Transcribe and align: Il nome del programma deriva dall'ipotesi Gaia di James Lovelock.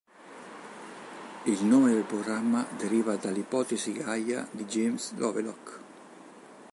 Il 1.45 1.63
nome 1.67 1.93
del 1.93 2.01
programma 2.01 2.65
deriva 2.75 3.17
dall'ipotesi 3.17 3.93
Gaia 3.93 4.47
di 4.49 4.65
James 4.65 5.13
Lovelock. 5.15 5.79